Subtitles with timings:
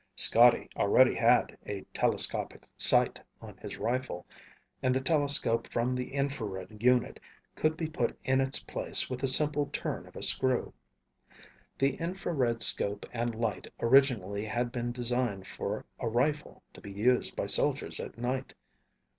[0.15, 4.25] Scotty already had a telescopic sight on his rifle,
[4.81, 7.19] and the telescope from the infrared unit
[7.53, 10.73] could be put in its place with a simple turn of a screw.
[11.77, 17.35] The infrared 'scope and light originally had been designed for a rifle to be used
[17.35, 18.55] by soldiers at night.